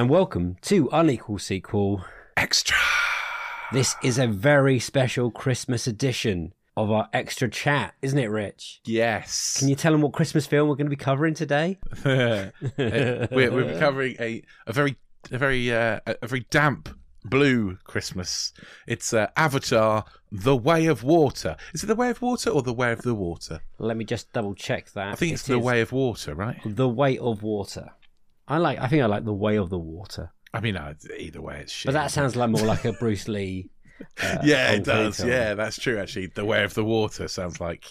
[0.00, 2.06] And welcome to Unequal Sequel.
[2.34, 2.78] Extra.
[3.70, 8.80] This is a very special Christmas edition of our extra chat, isn't it, Rich?
[8.86, 9.58] Yes.
[9.58, 11.78] Can you tell them what Christmas film we're going to be covering today?
[12.06, 12.50] we're,
[13.28, 14.96] we're covering a, a very
[15.30, 16.88] a very uh, a very damp
[17.22, 18.54] blue Christmas.
[18.86, 21.58] It's uh, Avatar: The Way of Water.
[21.74, 23.60] Is it The Way of Water or The Way of the Water?
[23.78, 25.12] Let me just double check that.
[25.12, 26.58] I think it's It The Way of Water, right?
[26.64, 27.90] The Way of Water.
[28.50, 28.78] I like.
[28.78, 30.78] I think I like The Way of the Water, I mean,
[31.18, 31.86] either way, it's shit.
[31.86, 33.70] but that sounds like more like a Bruce Lee.
[34.22, 35.18] Uh, yeah, it does.
[35.18, 35.28] film.
[35.30, 35.98] Yeah, that's true.
[35.98, 37.86] Actually, The Way of the Water sounds like.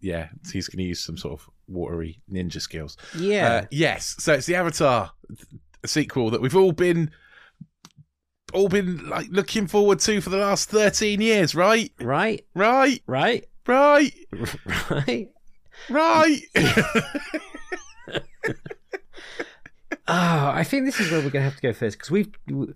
[0.00, 2.96] Yeah, he's going to use some sort of watery ninja skills.
[3.14, 3.48] Yeah.
[3.52, 4.16] Uh, yes.
[4.18, 5.10] So it's the Avatar
[5.84, 7.10] sequel that we've all been
[8.54, 11.92] all been like looking forward to for the last 13 years, right?
[12.00, 12.46] Right.
[12.54, 13.02] Right.
[13.06, 13.44] Right.
[13.66, 14.14] Right.
[14.90, 15.28] Right.
[15.90, 16.40] Right.
[20.08, 22.30] Oh, I think this is where we're going to have to go first because we've
[22.46, 22.68] we,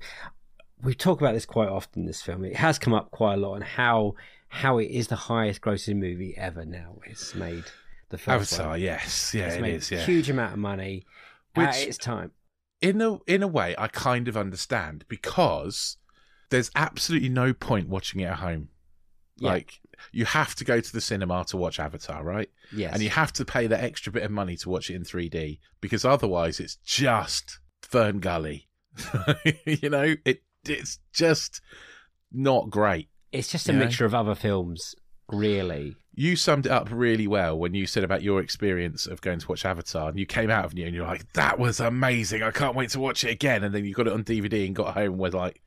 [0.83, 2.03] we talk about this quite often.
[2.03, 4.15] in This film it has come up quite a lot, and how
[4.49, 6.65] how it is the highest grossing movie ever.
[6.65, 7.65] Now it's made
[8.09, 8.81] the first Avatar, one.
[8.81, 9.33] yes.
[9.35, 10.01] Yeah, it's it made is, yeah.
[10.05, 11.05] huge amount of money
[11.55, 12.33] at Which- its time.
[12.81, 15.99] in a in a way I kind of understand because
[16.51, 18.71] there's absolutely no point watching it at home.
[19.37, 19.51] Yeah.
[19.51, 19.81] Like
[20.13, 22.49] you have to go to the cinema to watch Avatar, right?
[22.75, 25.03] Yes, And you have to pay that extra bit of money to watch it in
[25.03, 28.69] 3D because otherwise it's just Fern Gully.
[29.65, 31.61] you know, it it's just
[32.33, 33.09] not great.
[33.33, 34.95] it's just a mixture of other films,
[35.31, 35.97] really.
[36.13, 39.49] You summed it up really well when you said about your experience of going to
[39.49, 42.43] watch Avatar, and you came out of it and you're like, "That was amazing!
[42.43, 44.75] I can't wait to watch it again." And then you got it on DVD and
[44.75, 45.63] got home and was like,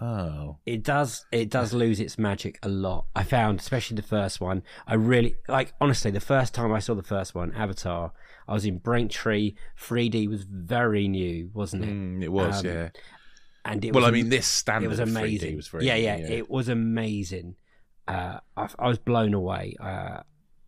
[0.00, 3.06] "Oh, It does it does lose its magic a lot.
[3.16, 4.62] I found, especially the first one.
[4.86, 8.12] I really like honestly, the first time I saw the first one, Avatar,
[8.46, 9.54] I was in Braintree.
[9.80, 11.90] 3D was very new, wasn't it?
[11.90, 12.88] Mm, it was, Um, yeah."
[13.64, 15.56] And it Well, was I mean, this standard it was of 3D amazing.
[15.56, 16.26] was very yeah, yeah, yeah.
[16.28, 17.56] it was amazing.
[18.06, 20.20] Uh, I, I was blown away, uh,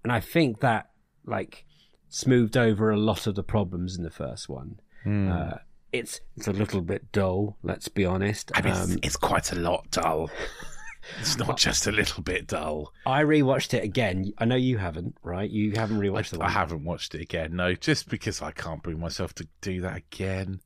[0.02, 0.90] and I think that
[1.24, 1.64] like
[2.08, 4.80] smoothed over a lot of the problems in the first one.
[5.04, 5.30] Hmm.
[5.30, 5.52] Uh,
[5.92, 8.50] it's it's a little bit dull, let's be honest.
[8.54, 10.30] I mean, it's, Um, it's quite a lot dull.
[11.20, 12.92] it's not just a little bit dull.
[13.06, 14.32] I rewatched it again.
[14.38, 15.50] I know you haven't, right?
[15.50, 17.56] You haven't I, rewatched the I haven't watched it again.
[17.56, 20.60] No, just because I can't bring myself to do that again.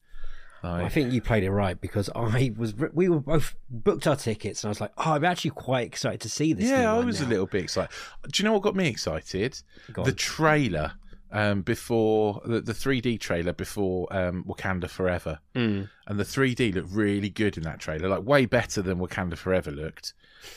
[0.66, 2.74] I think you played it right because I was.
[2.74, 6.22] We were both booked our tickets, and I was like, "Oh, I'm actually quite excited
[6.22, 7.94] to see this." yeah, I was a little bit excited.
[8.32, 9.60] Do you know what got me excited?
[9.92, 10.16] Go the on.
[10.16, 10.92] trailer
[11.34, 15.88] um, before the, the 3D trailer before um, Wakanda Forever, Mm.
[16.06, 19.70] and the 3D looked really good in that trailer, like way better than Wakanda Forever
[19.70, 20.14] looked.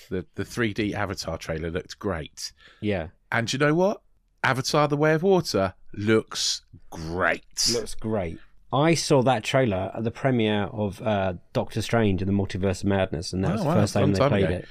[0.09, 2.51] The the 3D Avatar trailer looked great,
[2.81, 4.01] Yeah, and you know what?
[4.43, 7.69] Avatar: The Way of Water looks great.
[7.73, 8.39] looks great.
[8.71, 12.89] I saw that trailer at the premiere of uh, Doctor Strange and the Multiverse of
[12.89, 14.53] Madness, and that Oh, was the wow, first time they played ago.
[14.55, 14.65] it.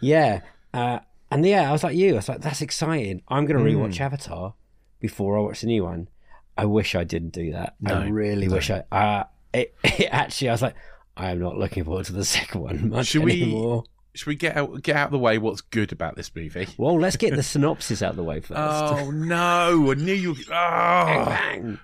[0.00, 0.40] Yeah,
[0.74, 0.98] uh,
[1.30, 2.12] and yeah, I was like you.
[2.14, 3.78] I was like, "That's exciting." I'm going to Hmm.
[3.84, 4.54] rewatch Avatar
[5.00, 6.08] before I watch the new one.
[6.56, 7.74] I wish I didn't do that.
[7.84, 8.54] I really no.
[8.54, 8.84] wish I.
[8.90, 10.74] Uh, it, it actually, I was like,
[11.16, 13.84] I am not looking forward to the second one much Should we- anymore.
[14.14, 15.36] Should we get out get out of the way?
[15.36, 16.66] What's good about this movie?
[16.78, 18.58] Well, let's get the synopsis out of the way first.
[18.58, 19.90] Oh no!
[19.90, 20.34] I knew you.
[20.48, 21.78] Oh, bang.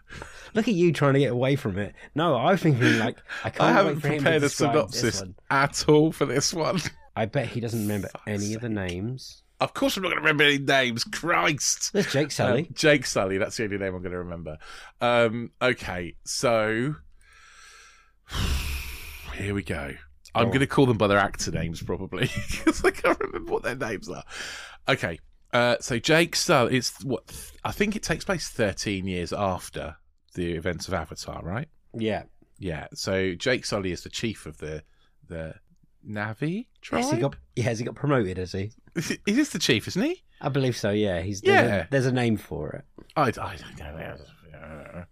[0.55, 1.95] Look at you trying to get away from it.
[2.15, 5.23] No, I was thinking like I can't I haven't for him to prepared a synopsis
[5.51, 6.81] at all for this one.
[7.15, 9.42] I bet he doesn't remember fuck's any of the names.
[9.63, 11.05] Of course, I'm not going to remember any names.
[11.05, 11.93] Christ.
[11.93, 12.63] There's Jake Sully.
[12.63, 13.39] Um, Jake Sully.
[13.39, 14.59] That's the only name I'm going to remember.
[15.01, 16.97] Um, okay, so
[19.35, 19.95] here we go.
[20.35, 23.53] I'm Go going to call them by their actor names probably because I can't remember
[23.53, 24.25] what their names are.
[24.89, 25.19] Okay,
[25.53, 26.77] uh, so Jake Sully.
[26.77, 27.23] It's what
[27.65, 29.97] I think it takes place 13 years after
[30.35, 31.69] the events of Avatar, right?
[31.95, 32.25] yeah.
[32.59, 32.87] Yeah.
[32.95, 34.85] So Jake Sully is the chief of the
[35.29, 35.55] the
[36.09, 37.03] Navi tribe.
[37.03, 37.37] Has he got?
[37.57, 38.39] Yeah, has he got promoted?
[38.39, 38.71] Has he?
[39.27, 40.23] he is the chief, isn't he?
[40.41, 40.91] I believe so.
[40.91, 41.41] Yeah, he's.
[41.41, 41.75] There's Yeah.
[41.75, 43.05] A, there's a name for it.
[43.17, 45.05] I, I don't know.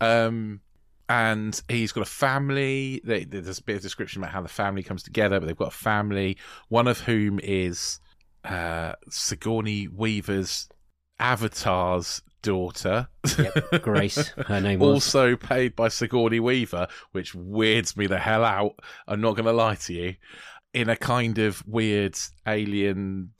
[0.00, 0.60] Um,
[1.08, 3.00] and he's got a family.
[3.04, 5.68] They, there's a bit of description about how the family comes together, but they've got
[5.68, 6.38] a family,
[6.68, 8.00] one of whom is
[8.44, 10.68] uh, Sigourney Weaver's
[11.18, 13.08] avatar's daughter.
[13.38, 14.28] Yep, Grace.
[14.46, 14.94] Her name was.
[14.94, 18.78] also paid by Sigourney Weaver, which weirds me the hell out.
[19.06, 20.14] I'm not going to lie to you.
[20.74, 22.16] In a kind of weird
[22.46, 23.30] alien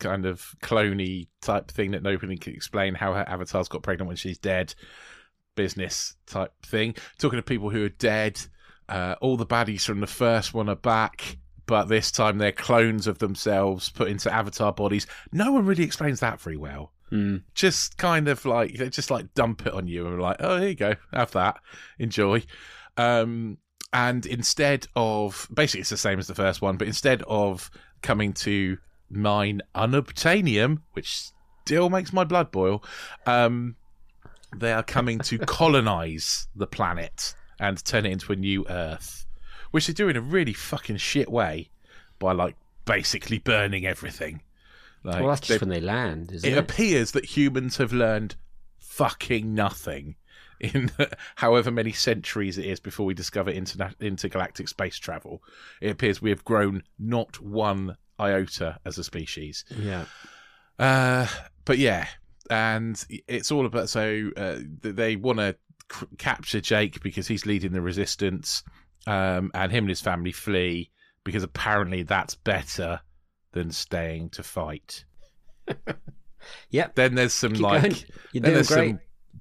[0.00, 4.16] kind of cloney type thing that nobody can explain how her avatar's got pregnant when
[4.16, 4.74] she's dead,
[5.54, 6.94] business type thing.
[7.18, 8.40] Talking to people who are dead.
[8.88, 13.06] Uh, all the baddies from the first one are back, but this time they're clones
[13.06, 15.06] of themselves put into avatar bodies.
[15.32, 17.38] No one really explains that very well Hmm.
[17.54, 20.68] just kind of like they just like dump it on you and like oh here
[20.68, 21.58] you go have that
[21.98, 22.40] enjoy
[22.96, 23.58] um
[23.92, 27.70] and instead of basically it's the same as the first one but instead of
[28.02, 28.78] coming to
[29.10, 31.30] mine unobtainium which
[31.64, 32.82] still makes my blood boil
[33.26, 33.74] um
[34.56, 39.26] they are coming to colonize the planet and turn it into a new earth
[39.70, 41.68] which they do in a really fucking shit way
[42.18, 44.40] by like basically burning everything
[45.02, 46.58] like, well, that's just when they land, isn't it it?
[46.58, 48.36] appears that humans have learned
[48.78, 50.16] fucking nothing
[50.60, 50.90] in
[51.36, 55.42] however many centuries it is before we discover interna- intergalactic space travel.
[55.80, 59.64] It appears we have grown not one iota as a species.
[59.78, 60.04] yeah.
[60.78, 61.26] Uh,
[61.64, 62.06] but yeah,
[62.48, 65.54] and it's all about so uh, they want to
[65.92, 68.62] c- capture Jake because he's leading the resistance,
[69.06, 70.90] um, and him and his family flee
[71.22, 73.00] because apparently that's better
[73.52, 75.04] than staying to fight.
[76.70, 76.94] Yep.
[76.94, 77.94] Then there's some Keep like going.
[78.32, 78.88] You're then doing there's great.
[78.90, 79.00] some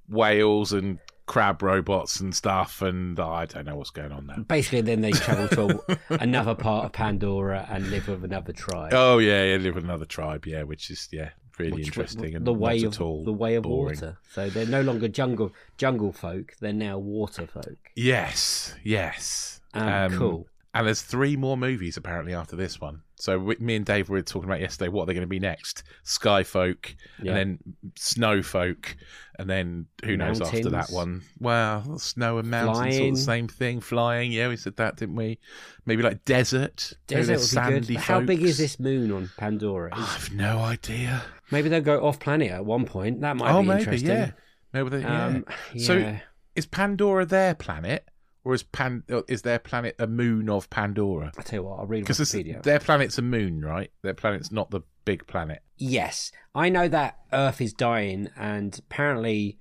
[0.09, 0.99] whales and
[1.29, 4.39] crab robots and stuff, and I don't know what's going on there.
[4.39, 8.91] Basically, then they travel to a, another part of Pandora and live with another tribe.
[8.93, 11.29] Oh yeah, yeah, live with another tribe, yeah, which is yeah,
[11.59, 13.95] really Which- interesting and the way of at all the way of boring.
[13.95, 14.17] water.
[14.31, 17.77] So they're no longer jungle jungle folk; they're now water folk.
[17.95, 19.61] Yes, yes.
[19.75, 20.47] Um, cool.
[20.73, 23.03] And there's three more movies apparently after this one.
[23.19, 25.83] So we, me and Dave were talking about yesterday what they're going to be next:
[26.03, 27.35] Sky Folk, Yeah.
[27.35, 27.59] and then
[27.95, 28.95] Snow Folk,
[29.37, 31.21] and then who knows after that one?
[31.39, 33.81] Well, snow and mountains, sort of the same thing.
[33.81, 35.39] Flying, yeah, we said that, didn't we?
[35.85, 36.93] Maybe like desert.
[37.07, 38.03] Desert would be good.
[38.03, 39.91] how big is this moon on Pandora?
[39.93, 41.21] I've no idea.
[41.51, 43.21] maybe they'll go off planet at one point.
[43.21, 44.09] That might oh, be maybe, interesting.
[44.09, 44.31] yeah.
[44.73, 45.25] Maybe they, yeah.
[45.25, 45.45] Um,
[45.77, 46.17] So
[46.55, 48.05] is Pandora their planet,
[48.43, 51.31] or is Pan is their planet a moon of Pandora?
[51.37, 52.31] I tell you what, I'll read Because
[52.63, 53.91] their planet's a moon, right?
[54.01, 55.61] Their planet's not the big planet.
[55.77, 59.57] Yes, I know that Earth is dying, and apparently,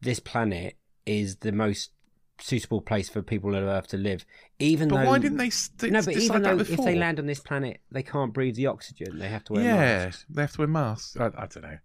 [0.00, 0.76] this planet
[1.06, 1.90] is the most
[2.40, 4.24] suitable place for people on Earth to live.
[4.58, 7.26] Even But though, why didn't they st- no, but even though if they land on
[7.26, 9.18] this planet, they can't breathe the oxygen.
[9.18, 10.24] They have to wear yeah, masks.
[10.30, 11.16] they have to wear masks.
[11.16, 11.78] I, I don't know.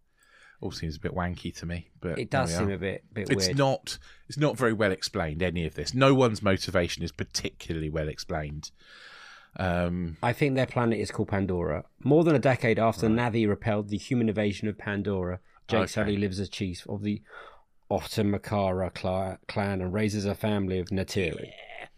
[0.63, 2.73] All seems a bit wanky to me, but It does seem are.
[2.73, 3.57] a bit bit It's weird.
[3.57, 3.97] not.
[4.29, 5.43] It's not very well explained.
[5.43, 5.93] Any of this.
[5.93, 8.71] No one's motivation is particularly well explained.
[9.57, 11.83] Um, I think their planet is called Pandora.
[12.03, 15.87] More than a decade after Navi repelled the human invasion of Pandora, Jake Okay.
[15.87, 17.21] Sully lives as chief of the
[17.91, 21.51] Otamakara cla- clan and raises a family of Neytiri.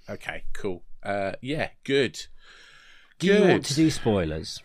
[0.10, 0.84] okay, cool.
[1.04, 2.26] Uh, yeah, good.
[3.20, 4.62] Do you want to do spoilers?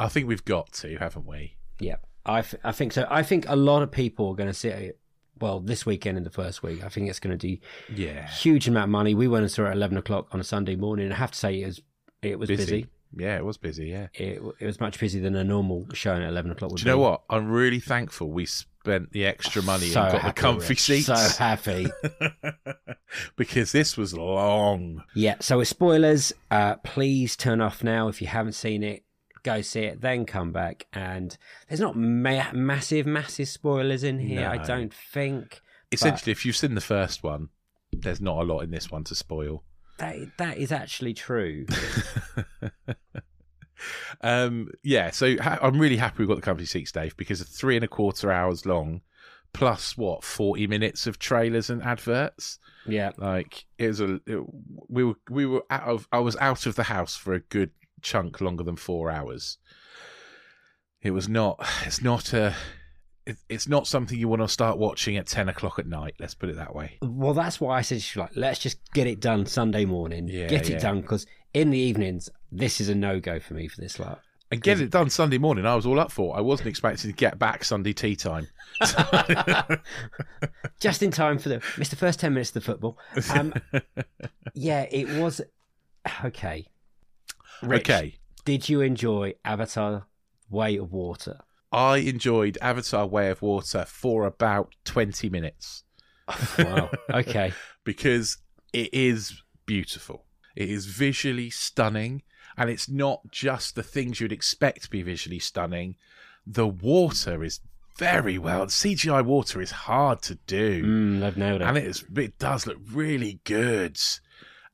[0.00, 1.56] I think we've got to, haven't we?
[1.78, 1.96] Yeah,
[2.26, 3.06] I, th- I think so.
[3.10, 4.98] I think a lot of people are going to sit.
[5.40, 7.58] Well, this weekend in the first week, I think it's going to do
[7.94, 8.26] Yeah.
[8.28, 9.14] huge amount of money.
[9.14, 11.10] We went and saw it at eleven o'clock on a Sunday morning.
[11.10, 11.80] I have to say, it was
[12.22, 12.86] it was busy.
[13.16, 13.86] Yeah, it was busy.
[13.86, 14.08] Yeah.
[14.14, 16.70] It, it was much busier than a normal showing at eleven o'clock.
[16.70, 17.02] Would Do you know be.
[17.02, 17.22] what?
[17.30, 20.80] I'm really thankful we spent the extra money So and got the comfy Rich.
[20.80, 21.06] seats.
[21.06, 21.86] So happy.
[23.36, 25.02] because this was long.
[25.14, 29.03] Yeah, so with spoilers, uh, please turn off now if you haven't seen it.
[29.44, 30.86] Go see it, then come back.
[30.92, 31.36] And
[31.68, 35.60] there's not ma- massive, massive spoilers in here, I don't think.
[35.92, 37.50] Essentially, if you've seen the first one,
[37.92, 39.62] there's not a lot in this one to spoil.
[39.98, 41.66] That, that is actually true.
[44.22, 47.56] um, yeah, so ha- I'm really happy we got the company seats, Dave, because it's
[47.56, 49.02] three and a quarter hours long,
[49.52, 52.58] plus what, 40 minutes of trailers and adverts.
[52.86, 53.12] yeah.
[53.16, 54.40] Like it was a, it,
[54.88, 57.70] we were we were out of I was out of the house for a good
[58.04, 59.58] chunk longer than four hours.
[61.02, 61.66] It was not.
[61.84, 62.54] It's not a.
[63.26, 66.14] It, it's not something you want to start watching at ten o'clock at night.
[66.20, 66.98] Let's put it that way.
[67.02, 70.28] Well, that's why I said, like, let's just get it done Sunday morning.
[70.28, 73.68] Yeah, get it done because in the evenings, this is a no go for me
[73.68, 74.20] for this lot.
[74.50, 75.66] And get it done Sunday morning.
[75.66, 76.36] I was all up for.
[76.36, 78.46] I wasn't expecting to get back Sunday tea time.
[80.80, 82.98] Just in time for the missed the first ten minutes of the football.
[83.34, 83.52] Um,
[84.54, 85.40] yeah, it was
[86.24, 86.66] okay.
[87.62, 88.14] Rich, Okay.
[88.44, 90.06] Did you enjoy Avatar:
[90.50, 91.38] Way of Water?
[91.72, 95.82] I enjoyed Avatar: Way of Water for about twenty minutes.
[96.58, 96.90] Wow.
[97.12, 97.52] Okay.
[97.84, 98.38] because
[98.72, 100.24] it is beautiful.
[100.56, 102.22] It is visually stunning,
[102.56, 105.96] and it's not just the things you'd expect to be visually stunning.
[106.46, 107.60] The water is
[107.98, 108.66] very well.
[108.66, 111.64] CGI water is hard to do, Mm, they've nailed it.
[111.64, 112.04] and it is.
[112.16, 113.98] It does look really good,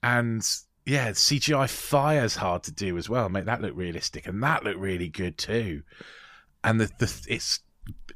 [0.03, 0.43] and
[0.87, 3.29] yeah, CGI fire's hard to do as well.
[3.29, 5.83] Make that look realistic, and that looked really good too.
[6.65, 7.61] And the the it's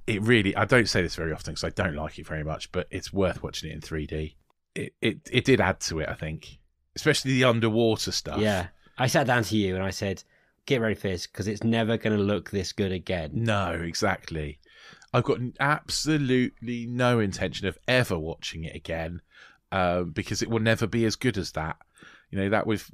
[0.07, 0.55] it really.
[0.57, 3.13] I don't say this very often because I don't like it very much, but it's
[3.13, 4.35] worth watching it in 3D.
[4.75, 6.59] It it it did add to it, I think,
[6.97, 8.41] especially the underwater stuff.
[8.41, 8.69] Yeah.
[8.97, 10.23] I sat down to you and I said,
[10.67, 13.31] get ready for this because it's never going to look this good again.
[13.35, 14.59] No, exactly.
[15.13, 19.21] I've got absolutely no intention of ever watching it again
[19.73, 21.77] um, because it will never be as good as that.
[22.31, 22.91] You know that with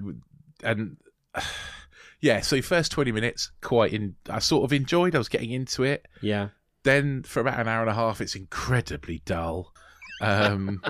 [0.62, 0.96] and
[2.20, 2.40] yeah.
[2.40, 4.16] So first twenty minutes, quite in.
[4.28, 5.14] I sort of enjoyed.
[5.14, 6.06] I was getting into it.
[6.20, 6.48] Yeah.
[6.82, 9.74] Then for about an hour and a half, it's incredibly dull.
[10.22, 10.82] Um,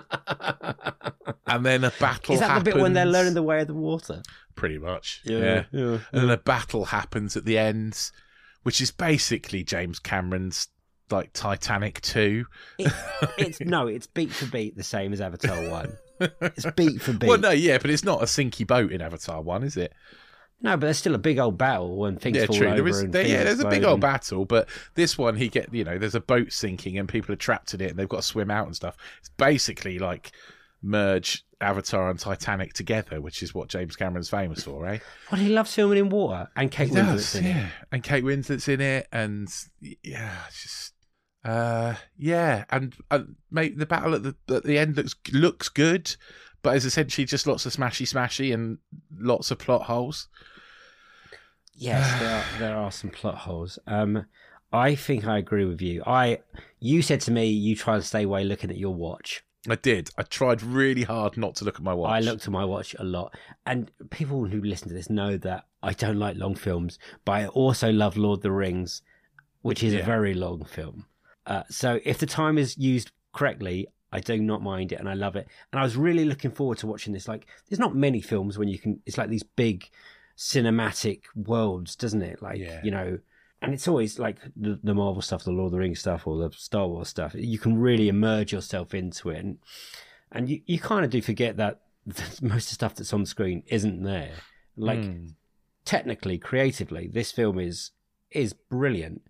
[1.46, 2.34] and then a battle.
[2.34, 4.22] Is that the bit when they're learning the way of the water?
[4.54, 5.20] Pretty much.
[5.24, 5.64] yeah.
[5.72, 5.98] yeah.
[6.12, 8.10] and then a battle happens at the end,
[8.62, 10.68] which is basically James Cameron's
[11.10, 12.46] like Titanic two.
[12.78, 12.92] It,
[13.38, 15.96] it's no, it's beat for beat the same as Avatar One.
[16.20, 17.28] It's beat for beat.
[17.28, 19.92] Well, no, yeah, but it's not a sinky boat in Avatar one, is it?
[20.62, 22.66] No, but there's still a big old battle when things Yeah, fall true.
[22.66, 22.76] over.
[22.76, 25.48] There is, and there, yeah, there's a big old and- battle, but this one he
[25.48, 28.08] get you know there's a boat sinking and people are trapped in it and they've
[28.08, 28.96] got to swim out and stuff.
[29.20, 30.32] It's basically like
[30.82, 34.98] merge Avatar and Titanic together, which is what James Cameron's famous for, eh?
[35.30, 37.48] Well, he loves filming in water, and Kate He Winslet's does, in it.
[37.56, 37.68] yeah.
[37.92, 39.48] And Kate Winslet's in it, and
[40.02, 40.92] yeah, just
[41.44, 43.20] uh, yeah, and uh,
[43.50, 46.14] mate, the battle at the at the end looks looks good,
[46.62, 48.78] but is essentially just lots of smashy smashy and
[49.18, 50.28] lots of plot holes.
[51.74, 53.78] Yes, there are, there are some plot holes.
[53.86, 54.26] Um,
[54.72, 56.02] I think I agree with you.
[56.06, 56.38] I,
[56.78, 59.42] you said to me you try to stay away looking at your watch.
[59.68, 60.08] I did.
[60.16, 62.10] I tried really hard not to look at my watch.
[62.10, 63.34] I looked at my watch a lot,
[63.66, 67.46] and people who listen to this know that I don't like long films, but I
[67.48, 69.02] also love Lord of the Rings,
[69.62, 70.00] which is Yeah.
[70.00, 71.06] a very long film.
[71.50, 75.14] Uh, so if the time is used correctly, I do not mind it, and I
[75.14, 75.46] love it.
[75.72, 77.28] And I was really looking forward to watching this.
[77.28, 79.00] Like, there's not many films when you can.
[79.06, 79.88] It's like these big
[80.44, 82.40] cinematic worlds, doesn't it?
[82.42, 82.80] Like, Yeah.
[82.82, 83.18] you know.
[83.62, 86.38] And it's always like the, the Marvel stuff, the Lord of the Rings stuff, or
[86.38, 87.34] the Star Wars stuff.
[87.34, 89.58] You can really immerse yourself into it, and
[90.32, 91.80] and you, you kind of do forget that
[92.40, 94.32] most of the stuff that's on screen isn't there.
[94.76, 95.26] Like Hmm.
[95.84, 97.90] technically, creatively, this film is
[98.30, 99.20] is brilliant.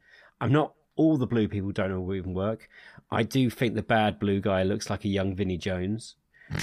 [0.40, 2.68] I'm not all the blue people don't know even work.
[3.10, 6.16] I do think the bad blue guy looks like a young Vinnie Jones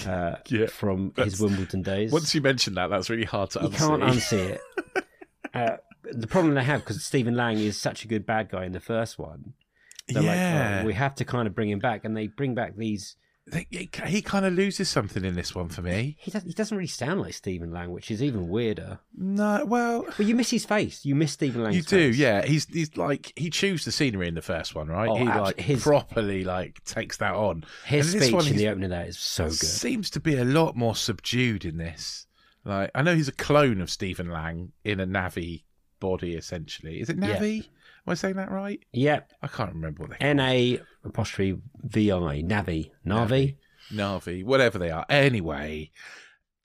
[0.06, 2.12] uh, Yeah, from his Wimbledon days.
[2.12, 3.78] Once you mention that, that's really hard to you unsee.
[3.78, 4.62] can't unsee it.
[5.56, 8.74] uh, the problem they have because Stephen Lang is such a good bad guy in
[8.74, 9.54] the first one.
[10.08, 12.54] They're yeah, like, oh, we have to kind of bring him back, and they bring
[12.54, 13.16] back these
[13.70, 16.18] he, he kind of loses something in this one for me.
[16.20, 19.00] He, does, he doesn't really sound like Stephen Lang, which is even weirder.
[19.18, 21.06] No, well, Well, you miss his face.
[21.06, 22.18] You miss Stephen Lang's you do, face.
[22.20, 22.46] yeah.
[22.46, 25.10] He's he's like he chews the scenery in the first one, right?
[25.10, 27.64] Oh, he like his- properly like takes that on.
[27.86, 29.54] His And speech one, in the opening that is so good.
[29.56, 32.26] seems to be a lot more subdued in this.
[32.66, 35.64] Like I know he's a clone of Stephen Lang in a Navi
[36.02, 37.00] body, essentially.
[37.00, 37.28] Is it Yeah.
[38.08, 38.80] Am I saying that right?
[38.94, 39.34] Yep.
[39.42, 43.58] I can't remember what they N A apostrophe V I Navi Navi.
[43.92, 45.06] Navi, whatever they are.
[45.10, 45.92] Anyway,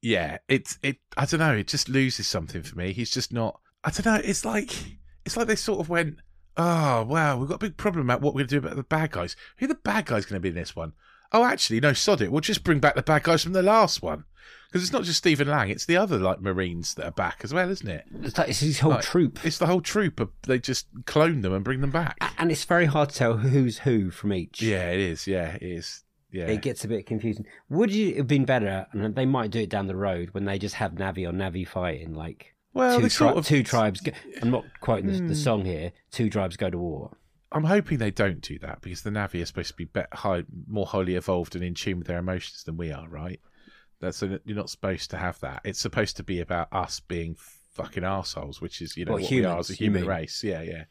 [0.01, 0.99] yeah, it's it.
[1.17, 1.55] I don't know.
[1.55, 2.93] It just loses something for me.
[2.93, 3.61] He's just not.
[3.83, 4.21] I don't know.
[4.23, 4.73] It's like
[5.25, 6.19] it's like they sort of went.
[6.57, 8.85] Oh wow, we've got a big problem about what we're going to do about the
[8.85, 9.35] bad guys.
[9.57, 10.93] Who are the bad guys going to be in this one?
[11.33, 12.31] Oh, actually, no, sod it.
[12.31, 14.25] We'll just bring back the bad guys from the last one
[14.69, 17.53] because it's not just Stephen Lang; it's the other like Marines that are back as
[17.53, 18.05] well, isn't it?
[18.23, 20.21] It's, like, it's his whole Like, troop, It's the whole troop.
[20.21, 22.17] Of, they just clone them and bring them back.
[22.39, 24.61] and it's very hard to tell who's who from each.
[24.63, 25.27] Yeah, it is.
[25.27, 26.03] Yeah, it is.
[26.31, 27.45] Yeah, It gets a bit confusing.
[27.69, 28.87] Would you have been better?
[28.93, 31.69] And they might do it down the road when they just have Navi or Navi
[31.69, 34.01] fighting, like well, two, tri- sort of two tribes.
[34.01, 35.29] Go- I'm not quoting the, Hmm.
[35.29, 35.93] the song here.
[36.11, 37.19] Two tribes go to war.
[37.55, 40.45] I'm hoping they don't do that because the Navi are supposed to be, bet high,
[40.67, 43.39] more highly evolved and in tune with their emotions than we are, right?
[44.02, 45.62] That's a, you're not supposed to have that.
[45.64, 47.37] It's supposed to be about us being
[47.73, 50.44] fucking assholes, which is you know What, what, we are as a human race.
[50.44, 50.85] Yeah, yeah.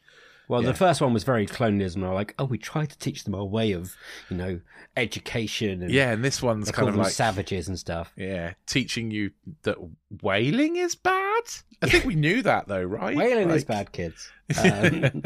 [0.48, 0.68] Well, Yeah.
[0.70, 2.02] the first one was very colonialism.
[2.02, 3.94] Like, oh, we tried to teach them our way of,
[4.28, 4.60] you know,
[4.96, 5.82] education.
[5.82, 8.12] And Yeah, and this one's kind of like savages and stuff.
[8.16, 9.30] yeah, teaching you
[9.62, 9.76] that
[10.20, 11.42] whaling is bad.
[11.80, 13.16] I think we knew that though, right?
[13.16, 14.30] Whaling is bad, kids.
[14.62, 15.22] Um,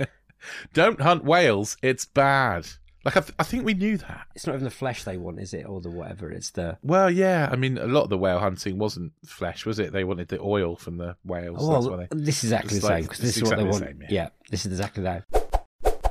[0.74, 2.66] Don't hunt whales; it's bad.
[3.06, 4.26] Like I, th- I think we knew that.
[4.34, 6.28] it's not even the flesh they want, is it, or the whatever?
[6.30, 7.48] It's the Well, yeah.
[7.52, 9.92] I mean, a lot of the whale hunting wasn't flesh, was it?
[9.92, 11.58] They wanted the oil from the whales.
[11.60, 12.08] Oh, That's well, they.
[12.10, 13.98] this is exactly the like- same because this is what they exactly want.
[13.98, 14.22] the same, yeah.
[14.24, 14.28] yeah.
[14.50, 15.24] this is exactly that.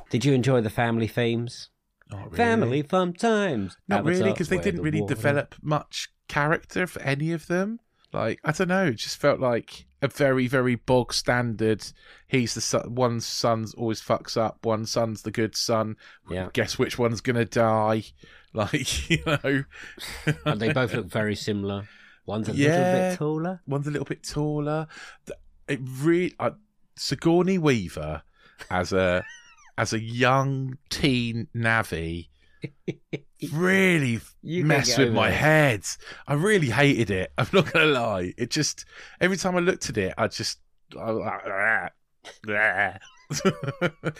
[0.09, 1.69] Did you enjoy the family themes?
[2.09, 2.37] Not really.
[2.37, 3.75] Family fun times.
[3.89, 7.79] Not really, because they didn't the really water- develop much character for any of them.
[8.13, 11.85] Like I don't know, it just felt like a very, very bog standard.
[12.27, 14.65] He's the son, one son's always fucks up.
[14.65, 15.97] One son's the good son.
[16.29, 16.49] Yeah.
[16.53, 18.03] Guess which one's gonna die?
[18.53, 19.65] Like you know,
[20.45, 21.89] And they both look very similar.
[22.25, 23.61] One's a little bit taller.
[23.67, 24.87] one's a little bit taller.
[25.67, 26.51] It really, uh,
[26.95, 28.23] Sigourney Weaver
[28.71, 29.25] as a
[29.77, 32.29] as a young teen Navi
[33.51, 35.33] really You messed with my it.
[35.35, 35.81] head.
[36.27, 37.31] I really hated it.
[37.37, 38.33] I'm not gonna lie.
[38.37, 38.85] It just
[39.21, 40.59] every time I looked at it, I just
[40.99, 41.23] I was
[42.47, 43.01] like,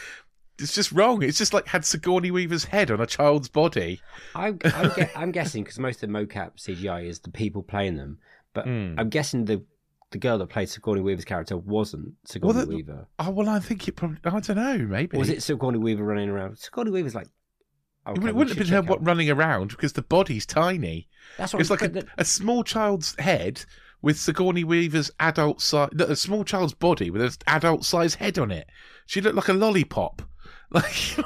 [0.60, 1.22] it's just wrong.
[1.24, 4.00] It's just like had Sigourney Weaver's head on a child's body.
[4.34, 8.20] I'm, I'm, I'm guessing because most of the mocap CGI is the people playing them,
[8.54, 8.96] but Mm.
[8.98, 9.64] I'm guessing the
[10.12, 13.08] the girl that played Sigourney Weaver's character wasn't Sigourney Well, that- Weaver.
[13.20, 14.18] Oh well, I think it probably.
[14.24, 14.78] I don't know.
[14.78, 16.58] Maybe was it Sigourney Weaver running around?
[16.58, 17.28] Sigourney Weaver's like.
[18.08, 21.08] It wouldn't have been her what, out- running around because the body's tiny.
[21.38, 23.66] That's what It's like a, a small child's head
[24.02, 28.52] with Sigourney Weaver's adult size, a small child's body with an adult size head on
[28.52, 28.68] it.
[29.08, 30.22] She looked like a lollipop.
[30.72, 31.18] Like,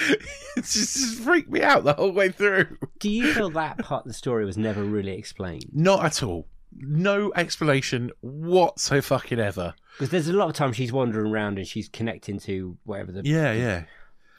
[0.00, 0.22] it
[0.56, 2.78] just, just freaked me out the whole way through.
[2.98, 5.66] Do you feel that part of the story was never really explained?
[5.72, 6.48] Not at all.
[6.74, 9.02] No explanation whatsoever.
[9.02, 9.74] Fucking ever.
[9.98, 13.22] Because there's a lot of times she's wandering around and she's connecting to whatever the
[13.24, 13.84] Yeah, yeah.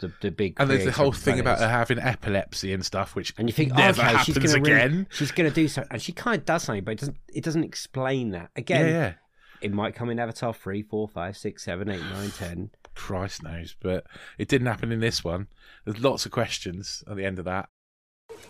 [0.02, 0.56] The, the big.
[0.60, 3.74] And there's the whole thing about her having epilepsy and stuff, which And you think,
[3.74, 5.08] never okay, happens she's gonna really- again.
[5.12, 7.18] she's going to do something, and she kind of does something, but it doesn't.
[7.34, 8.50] It doesn't explain that.
[8.56, 9.14] Again, yeah, yeah.
[9.62, 12.72] it might come in Avatar three, four, five, six, seven, eight, nine, ten.
[12.96, 14.06] Christ knows, but
[14.38, 15.48] it didn't happen in this one.
[15.86, 17.70] There's lots of questions at the end of that.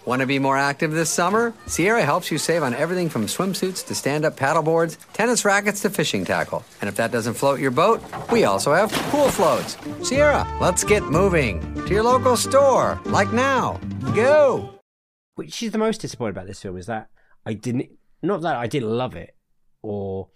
[0.05, 1.53] Want to be more active this summer?
[1.65, 5.89] Sierra helps you save on everything from swimsuits to stand up paddleboards, tennis rackets to
[5.89, 6.63] fishing tackle.
[6.81, 8.01] And if that doesn't float your boat,
[8.31, 9.77] we also have pool floats.
[10.07, 13.79] Sierra, let's get moving to your local store, like now.
[14.13, 14.79] Go!
[15.35, 17.09] Which is the most disappointed about this film is that
[17.45, 17.89] I didn't.
[18.21, 19.35] Not that I didn't love it
[19.81, 20.29] or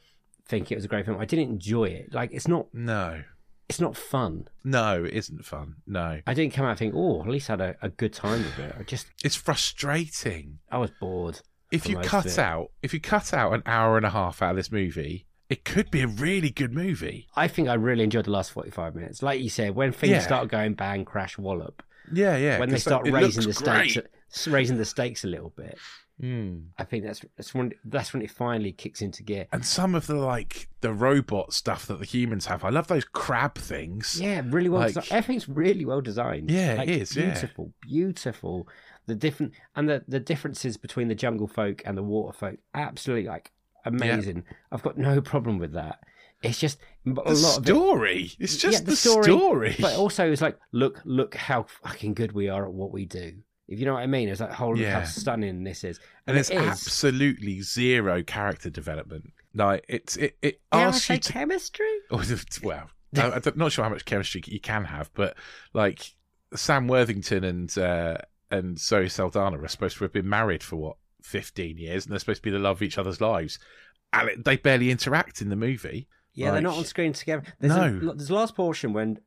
[0.47, 1.19] think it was a great film.
[1.19, 2.13] I didn't enjoy it.
[2.13, 2.73] Like it's not.
[2.73, 3.21] No,
[3.69, 4.47] It's not fun.
[4.63, 5.75] no, it isn't fun.
[5.85, 8.13] No, I didn't come out and think, oh, at least I had a, a good
[8.13, 8.75] time with it.
[8.79, 10.59] I just, it's frustrating.
[10.71, 11.41] I was bored.
[11.71, 14.55] If you cut out, if you cut out an hour and a half out of
[14.55, 17.27] this movie, it could be a really good movie.
[17.35, 19.21] I think I really enjoyed the last forty-five minutes.
[19.21, 20.19] Like you said, when things Yeah.
[20.21, 21.83] start going bang, crash, wallop.
[22.13, 22.59] Yeah, yeah.
[22.59, 24.07] when they 'cause start it raising the looks stakes, great.
[24.33, 25.77] s- raising the stakes a little bit.
[26.21, 26.69] Mm.
[26.79, 29.45] I think that's that's when that's when it finally kicks into gear.
[29.51, 33.05] And some of the like the robot stuff that the humans have, I love those
[33.05, 34.19] crab things.
[34.19, 35.11] Yeah, really well Like- designed.
[35.11, 36.49] Everything's really well designed.
[36.49, 37.25] Yeah, it like, is, yeah.
[37.31, 38.67] Beautiful, beautiful.
[39.05, 43.27] The different and the the differences between the jungle folk and the water folk, absolutely
[43.29, 43.51] like
[43.85, 44.43] amazing.
[44.71, 45.99] I've got no problem with that.
[46.43, 48.31] It's just a The lot of it, story.
[48.39, 49.75] It's just yeah, the, story.
[49.79, 53.37] But also, it's like, look, look how fucking good we are at what we do.
[53.67, 54.99] If you know what I mean, it's like, holy, Yeah.
[55.01, 56.57] how stunning this is, and it it's is.
[56.57, 59.33] absolutely zero character development.
[59.53, 61.85] Like it's it it Dare asks you to chemistry.
[62.63, 65.37] Well, I'm not sure how much chemistry you can have, but
[65.73, 66.13] like
[66.55, 68.17] Sam Worthington and uh,
[68.51, 72.19] and Zoe Saldana are supposed to have been married for what 15 years, and they're
[72.19, 73.59] supposed to be the love of each other's lives,
[74.13, 76.07] and it, they barely interact in the movie.
[76.33, 77.43] Yeah, they're not on screen together.
[77.59, 78.11] There's No.
[78.11, 79.19] a, there's last portion when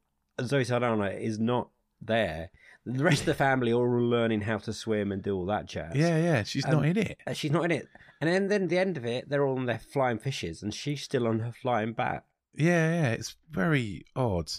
[0.42, 2.50] Zoe Saldana is not there.
[2.86, 5.66] The rest of the family are all learning how to swim and do all that
[5.66, 5.94] jazz.
[5.94, 7.20] Yeah, yeah, she's Um, not in it.
[7.26, 7.88] Uh, she's not in it.
[8.20, 11.02] And then, then the end of it, they're all on their flying fishes, and she's
[11.02, 12.24] still on her flying bat.
[12.54, 14.50] Yeah, yeah, it's very odd.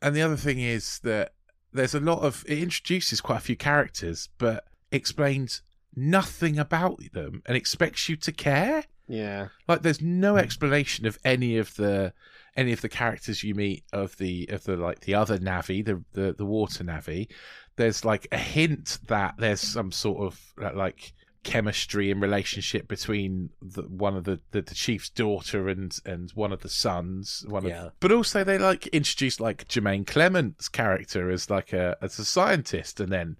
[0.00, 1.32] And the other thing is that
[1.72, 5.62] there's a lot of it introduces quite a few characters, but explains
[5.96, 8.84] nothing about them and expects you to care.
[9.08, 9.48] Yeah.
[9.66, 12.12] Like there's no explanation of any of the
[12.56, 16.02] any of the characters you meet of the of the like the other Navi, the
[16.12, 17.28] the, the water Navi.
[17.76, 21.12] There's like a hint that there's some sort of uh, like
[21.42, 26.52] chemistry and relationship between the, one of the, the, the chief's daughter and and one
[26.52, 27.44] of the sons.
[27.48, 27.86] One Yeah.
[27.86, 32.24] of, but also they like introduce like Jemaine Clement's character as like a as a
[32.24, 33.36] scientist, and then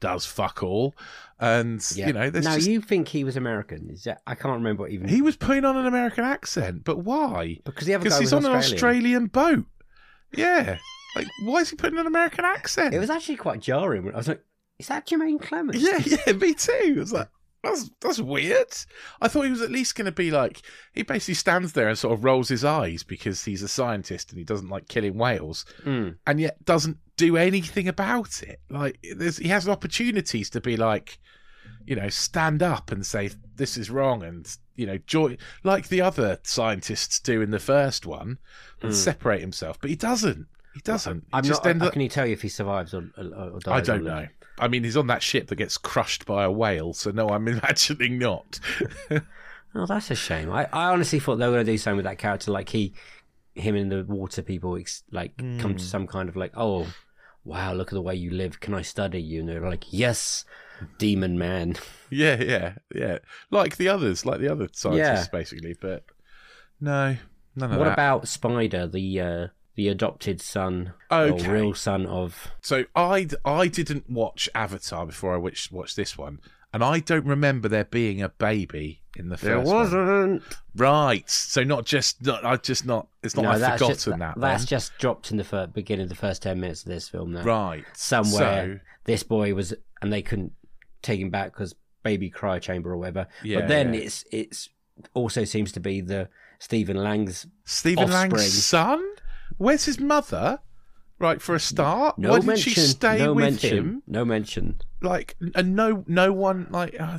[0.00, 0.94] does fuck all,
[1.40, 2.08] and Yeah.
[2.08, 3.90] you know, there's now just, you think he was American?
[3.90, 6.98] Is that I can't remember what even he was putting on an American accent, but
[6.98, 7.58] why?
[7.64, 9.26] because the other guy he's on an Australian.
[9.26, 9.64] Australian boat.
[10.36, 10.78] Yeah,
[11.14, 12.94] like why is he putting an American accent?
[12.94, 14.12] It was actually quite jarring.
[14.12, 14.42] I was like,
[14.78, 16.72] "Is that Jemaine Clement?" Yeah, yeah, me too.
[16.96, 17.28] It was like
[17.66, 18.66] that's that's weird.
[19.20, 21.98] I thought he was at least going to be like he basically stands there and
[21.98, 25.64] sort of rolls his eyes because he's a scientist and he doesn't like killing whales,
[25.84, 26.16] Mm.
[26.26, 28.60] and yet doesn't do anything about it.
[28.70, 31.18] Like there's he has opportunities to be like,
[31.84, 36.02] you know, stand up and say this is wrong and you know joy like the
[36.02, 38.38] other scientists do in the first one
[38.82, 40.46] and separate himself, but he doesn't.
[40.74, 41.24] He doesn't.
[41.32, 41.80] I'm just not.
[41.80, 43.24] up- can you tell you if he survives or, or,
[43.54, 43.66] or dies?
[43.66, 44.26] I don't know.
[44.58, 47.46] I mean, he's on that ship that gets crushed by a whale, so no, I'm
[47.56, 48.58] imagining not.
[49.74, 50.50] Oh, that's a shame.
[50.50, 52.94] I, I honestly thought they were going to do something with that character, like he,
[53.54, 55.76] him and the water people, ex- like come Hmm.
[55.76, 56.86] to some kind of like, oh,
[57.44, 58.60] wow, look at the way you live.
[58.60, 59.40] Can I study you?
[59.40, 60.44] And they're like, yes,
[60.98, 61.76] demon man.
[62.10, 63.18] yeah, yeah, yeah.
[63.50, 65.38] Like the others, like the other scientists, Yeah.
[65.38, 65.74] basically.
[65.78, 66.04] But
[66.80, 67.16] no,
[67.54, 67.92] none of what that.
[67.92, 71.48] about Spider, the uh, the adopted son Okay.
[71.48, 72.50] or real son of?
[72.60, 76.40] So I I didn't watch Avatar before I watched watched this one,
[76.72, 79.76] and I don't remember there being a baby in the first one.
[79.76, 80.42] wasn't.
[80.74, 81.28] Right.
[81.30, 83.08] So not just not I just not.
[83.22, 84.40] It's not I've that's forgotten just, that.
[84.40, 87.32] That's just dropped in the fir- beginning of the first ten minutes of this film.
[87.32, 87.84] Now, right.
[87.94, 90.52] somewhere So this boy was, and they couldn't
[91.02, 93.26] take him back because baby cry chamber or whatever.
[93.42, 94.00] Yeah, but then yeah.
[94.00, 94.68] it's it's
[95.14, 98.30] also seems to be the Stephen Lang's Stephen offspring.
[98.32, 99.04] Lang's son?
[99.58, 100.60] Where's his mother?
[101.18, 102.72] Right, for a start, no why did mention.
[102.74, 103.78] she stay no with mention.
[103.78, 104.02] him?
[104.06, 104.82] No mention.
[105.00, 106.94] Like, and no, no one like.
[107.00, 107.18] Uh,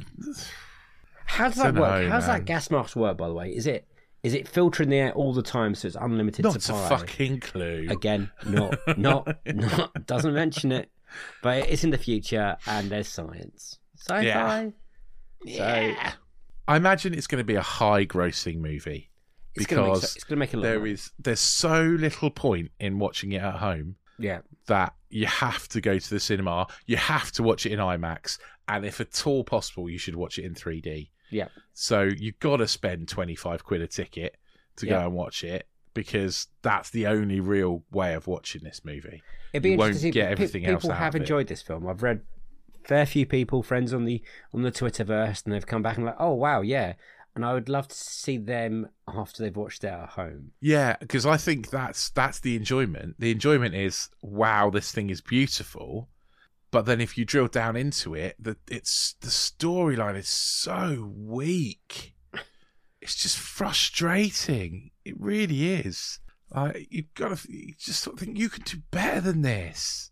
[1.26, 2.08] How does that work?
[2.08, 2.40] How does man.
[2.40, 3.18] that gas mask work?
[3.18, 3.88] By the way, is it
[4.22, 7.88] is it filtering the air all the time so it's unlimited not a fucking clue.
[7.90, 10.92] Again, not not not doesn't mention it,
[11.42, 13.80] but it's in the future and there's science.
[13.96, 14.74] Sci-fi.
[15.44, 15.88] Yeah.
[15.88, 16.12] Yeah.
[16.68, 19.10] I imagine it's going to be a high-grossing movie
[19.58, 20.64] It's gonna because so- it's gonna make a lot.
[20.64, 24.40] there of is there's so little point in watching it at home yeah.
[24.68, 28.40] that you have to go to the cinema, you have to watch it in IMAX,
[28.68, 31.10] and if at all possible, you should watch it in 3D.
[31.30, 31.48] Yeah.
[31.74, 34.38] So you've got to spend 25 quid a ticket
[34.78, 34.94] to Yeah.
[34.94, 39.22] go and watch it because that's the only real way of watching this movie.
[39.54, 40.22] It'd be You interesting to see.
[40.22, 41.88] everything people else out have enjoyed this film.
[41.88, 42.22] I've read
[42.84, 44.22] fair few people, friends on the
[44.54, 46.94] on the Twitterverse, and they've come back and like, oh wow, yeah.
[47.38, 50.54] And I would love to see them after they've watched it at home.
[50.60, 53.18] Yeah, because I think that's that's the enjoyment.
[53.20, 56.10] The enjoyment is wow, this thing is beautiful.
[56.72, 62.16] But then if you drill down into it, the it's the storyline is so weak.
[63.02, 64.90] It's just frustrating.
[65.06, 66.20] It really is.
[66.50, 70.10] Like you've got to you just sort of think you can do better than this.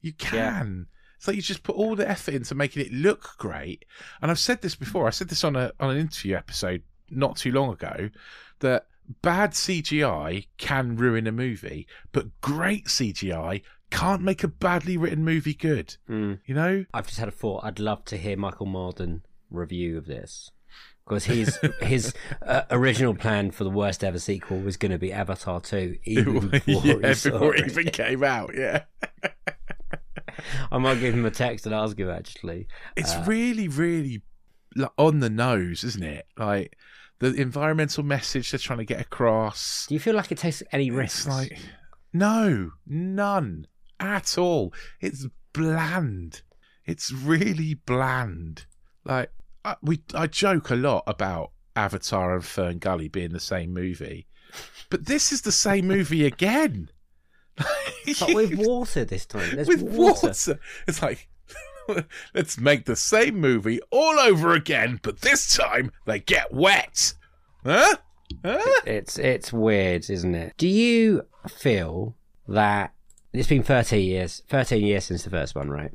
[0.00, 0.86] You can.
[1.16, 3.84] It's like you just put all the effort into making it look great.
[4.20, 5.06] And I've said this before.
[5.06, 8.10] I said this on a on an interview episode not too long ago
[8.60, 8.86] that
[9.22, 15.54] bad CGI can ruin a movie, but great CGI can't make a badly written movie
[15.54, 15.96] good.
[16.08, 16.40] Mm.
[16.44, 16.84] You know?
[16.92, 17.64] I've just had a thought.
[17.64, 20.50] I'd love to hear Michael Marden review of this
[21.06, 25.12] because his his uh, original plan for the worst ever sequel was going to be
[25.12, 27.70] Avatar two, even before, yeah, before it it.
[27.70, 28.50] even came out.
[28.54, 28.84] Yeah,
[30.72, 32.68] I might give him a text and ask him actually.
[32.96, 34.22] it's Uh, really, really
[34.74, 36.26] like, on the nose, isn't it?
[36.36, 36.76] Like
[37.18, 39.86] the environmental message they're trying to get across.
[39.88, 41.26] Do you feel like it takes any risks?
[41.26, 41.58] Like
[42.12, 43.66] no, none
[44.00, 44.72] at all.
[45.00, 46.42] It's bland.
[46.84, 48.66] It's really bland.
[49.04, 49.30] Like
[49.64, 54.26] I, we, I joke a lot about Avatar and Fern Gully being the same movie,
[54.90, 56.90] but this is the same movie again.
[57.56, 57.66] But
[58.34, 59.54] with water this time.
[59.54, 60.28] There's with water.
[60.28, 60.60] water.
[60.86, 61.28] It's like
[62.34, 67.14] let's make the same movie all over again, but this time they get wet.
[67.64, 67.96] Huh?
[68.44, 68.80] Huh?
[68.84, 70.54] It's it's weird, isn't it?
[70.58, 72.16] Do you feel
[72.48, 72.92] that
[73.32, 75.92] it's been 13 years, 13 years since the first one, right?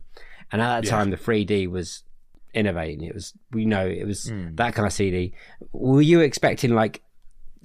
[0.51, 0.91] And at that Yeah.
[0.91, 2.03] time, the 3D was
[2.53, 3.03] innovating.
[3.03, 4.55] It was, we know, it was Hmm.
[4.55, 5.33] that kind of CD.
[5.71, 7.01] Were you expecting like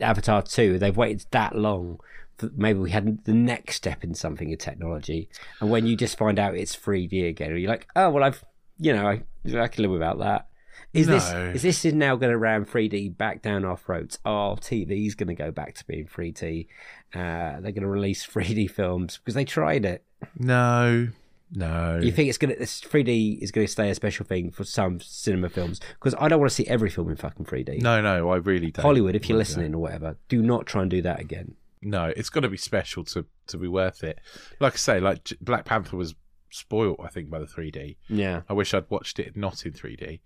[0.01, 0.79] Avatar 2?
[0.79, 1.99] They've waited that long.
[2.39, 5.29] That Maybe we had the next step in something in technology,
[5.61, 8.45] and when you just find out it's 3D again, you're like, "Oh well, I've,
[8.79, 9.23] you know, I,
[9.59, 10.49] I can live without that."
[10.93, 14.19] Is this is this is now going to ram 3D back down our throats?
[14.25, 16.67] Oh, TV's going to go back to being 3D.
[17.15, 20.05] Uh, they're going to release 3D films because they tried it.
[20.39, 21.09] No,
[21.53, 22.01] no.
[22.03, 24.65] You think it's going to this 3D is going to stay a special thing for
[24.65, 25.81] some cinema films?
[25.95, 27.81] Because I don't want to see every film in fucking 3D.
[27.83, 28.83] no, no, I really don't.
[28.83, 31.57] Hollywood, if you're listening or whatever, do not try and do that again.
[31.87, 34.19] No, it's got to be special to to be worth it.
[34.61, 36.15] Like I say, like Black Panther was
[36.51, 36.99] spoilt.
[37.03, 37.97] I think by the 3D.
[38.09, 38.43] Yeah.
[38.49, 40.21] I wish I'd watched it not in 3D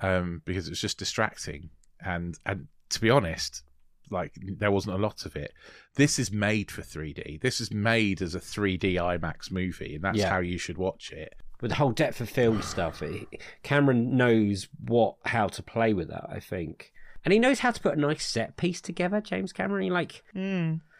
[0.00, 1.70] um, because it was just distracting.
[2.04, 3.62] And and to be honest,
[4.10, 5.52] like there wasn't a lot of it.
[5.96, 7.40] This is made for 3D.
[7.40, 10.30] This is made as a 3D IMAX movie, and that's Yeah.
[10.30, 11.34] how you should watch it.
[11.60, 13.26] With the whole depth of field stuff, it,
[13.62, 16.26] Cameron knows what how to play with that.
[16.30, 16.92] I think,
[17.24, 19.20] and he knows how to put a nice set piece together.
[19.20, 20.22] James Cameron, he like,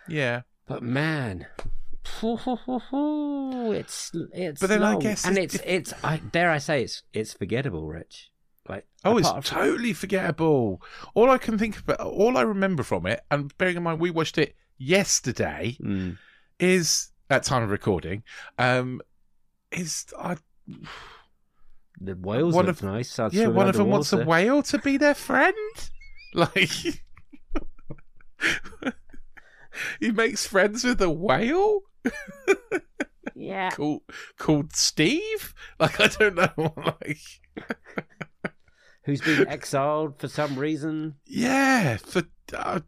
[0.08, 0.42] Yeah.
[0.66, 1.46] but man.
[2.22, 5.00] It's it's But then I long.
[5.00, 8.30] guess and if- it's it's I dare I say it's it's forgettable, Rich.
[8.68, 10.82] Like Oh, it's from- totally forgettable.
[11.14, 14.10] All I can think about, all I remember from it, and bearing in mind we
[14.10, 16.18] watched it yesterday, Mm.
[16.58, 18.22] is at time of recording,
[18.58, 19.00] um,
[19.70, 20.36] is I
[22.00, 23.18] the whales One of- nice.
[23.18, 25.54] I'd yeah, one of them wants a whale to be their friend.
[26.34, 26.70] Like
[30.00, 31.80] he makes friends with a whale
[33.34, 34.02] Yeah, called
[34.38, 35.54] called Steve.
[35.78, 36.74] Like I don't know.
[36.84, 37.18] Like
[39.04, 41.14] who's been exiled for some reason.
[41.26, 42.22] yeah, for
[42.54, 42.80] uh,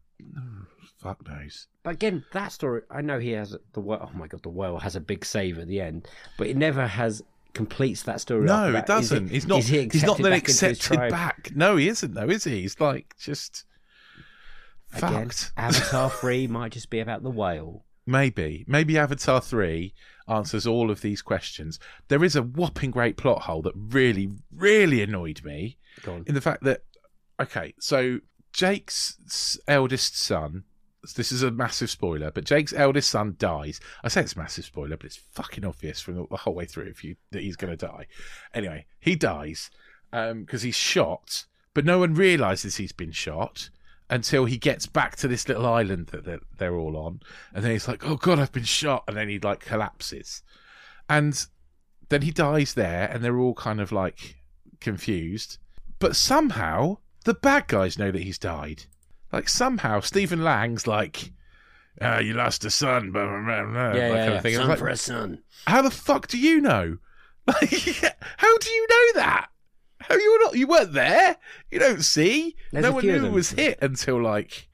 [0.98, 1.66] fuck knows.
[1.82, 4.10] But again, that story, I know he has the whale.
[4.12, 6.86] Oh my god, the whale has a big save at the end, but it never
[6.86, 7.22] has
[7.54, 8.44] completes that story.
[8.44, 9.28] No, it about- doesn't.
[9.28, 9.60] he- he's not.
[9.60, 11.50] is he he's not accepted then back accepted back.
[11.54, 12.14] No, he isn't.
[12.14, 12.60] though, is he?
[12.62, 13.64] He's like just
[14.92, 15.52] Again, fucked.
[15.56, 17.84] Avatar three might just be about the whale.
[18.06, 19.94] Maybe, maybe Avatar three
[20.28, 21.78] answers all of these questions.
[22.08, 25.76] There is a whopping great plot hole that really, really annoyed me
[26.26, 26.82] in the fact that
[27.40, 28.20] okay, so
[28.52, 30.64] Jake's eldest son.
[31.16, 33.80] This is a massive spoiler, but Jake's eldest son dies.
[34.04, 36.88] I say it's a massive spoiler, but it's fucking obvious from the, whole way through
[36.88, 38.06] if you that he's going to die.
[38.52, 39.70] Anyway, he dies
[40.12, 43.70] um, because he's shot, but no one realizes he's been shot
[44.10, 47.20] until he gets back to this little island that they're, they're all on,
[47.54, 50.42] and then he's like, "Oh God, I've been shot," and then he like collapses,
[51.08, 51.46] and
[52.10, 54.36] then he dies there, and they're all kind of like
[54.80, 55.58] confused.
[55.98, 58.84] But somehow the bad guys know that he's died.
[59.32, 61.32] Like somehow Stephen Lang's like,
[62.00, 64.56] uh, "You lost a son," blah, blah, blah, blah, Yeah, yeah, yeah.
[64.58, 65.42] Son was for a son.
[65.66, 66.98] how the fuck do you know?
[67.46, 69.48] Like, how do you know that?
[70.00, 70.56] How you were not?
[70.56, 71.36] You weren't there.
[71.70, 72.56] You don't see.
[72.72, 73.32] There's no one knew them.
[73.32, 74.68] was hit until like.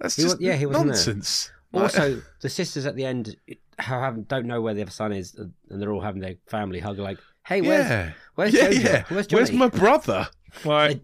[0.00, 0.72] That's He just wa- yeah, he there.
[0.72, 1.50] nonsense.
[1.72, 3.36] Like- Also, the sisters at the end
[3.78, 6.98] have, don't know where the other son is, and they're all having their family hug.
[6.98, 9.04] Like, hey, where's yeah, where's yeah, yeah.
[9.08, 10.28] Where's Where's my brother?
[10.64, 11.02] Like,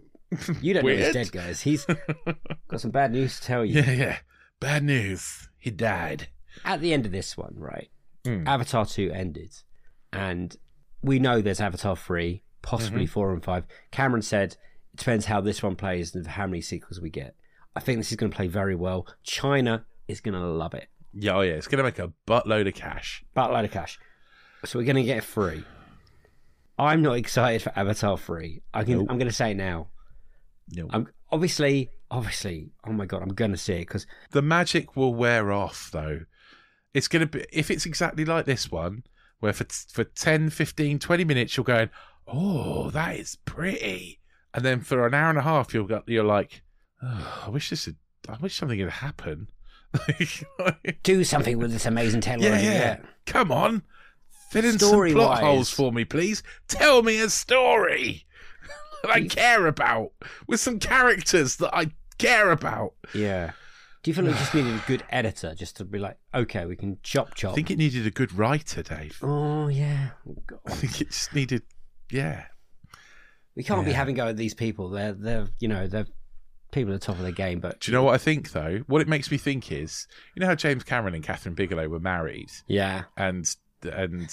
[0.61, 1.61] You don't know he's dead, guys.
[1.61, 1.85] He's
[2.67, 3.79] got some bad news to tell you.
[3.81, 4.17] yeah, yeah.
[4.59, 5.49] Bad news.
[5.59, 6.29] He died.
[6.63, 7.89] At the end of this one, right?
[8.25, 8.47] Hmm.
[8.47, 9.51] Avatar 2 ended.
[10.11, 10.55] And
[11.03, 13.13] we know there's Avatar 3, possibly Mm-hmm.
[13.13, 13.65] 4 and 5.
[13.91, 14.53] Cameron said
[14.93, 17.35] it depends how this one plays and how many sequels we get.
[17.75, 19.07] I think this is going to play very well.
[19.23, 20.87] China is going to love it.
[21.13, 21.53] Yeah, oh yeah.
[21.53, 23.23] It's gonna make a buttload of cash.
[23.35, 23.99] Buttload of cash.
[24.65, 25.63] So we're going to get it free.
[26.77, 28.61] I'm not excited for Avatar 3.
[28.73, 29.07] I can, Nope.
[29.09, 29.87] I'm going to say it now.
[30.71, 30.87] No.
[30.89, 35.13] I'm obviously, obviously, oh my God, I'm going to see it because The magic will
[35.13, 36.21] wear off though.
[36.93, 39.03] It's going to be if it's exactly like this one
[39.39, 41.89] where for for 10, 15, 20 minutes you're going,
[42.27, 44.19] "Oh, that is pretty."
[44.53, 46.63] And then for an hour and a half you'll go, you're like,
[47.03, 47.95] oh, "I wish this had
[48.27, 49.47] I wish something had happened."
[51.03, 52.63] do something with this amazing technology.
[52.65, 52.97] yeah, yeah.
[53.25, 53.83] Come on.
[54.51, 55.25] Fill in some Story-wise.
[55.25, 56.43] plot holes for me, please.
[56.67, 58.25] Tell me a story
[59.03, 60.11] that I care about
[60.47, 62.93] with some characters that I care about.
[63.13, 63.51] Yeah.
[64.03, 66.75] Do you feel like just needed a good editor just to be like, okay, we
[66.75, 67.53] can chop chop?
[67.53, 69.17] I think it needed a good writer, Dave.
[69.23, 70.09] oh yeah.
[70.45, 70.59] God.
[70.67, 71.63] I think it just needed,
[72.11, 72.45] yeah.
[73.55, 74.89] We can't be having go at these people.
[74.89, 76.07] They're they're you know they're
[76.71, 77.59] people at the top of their game.
[77.61, 78.79] But Do you know what I think though?
[78.87, 81.99] What it makes me think is, you know how James Cameron and Kathryn Bigelow were
[82.01, 83.03] married, Yeah.
[83.15, 83.49] and
[83.83, 84.29] and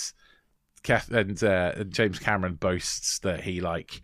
[0.82, 4.02] Kath and, uh, and James Cameron boasts that he like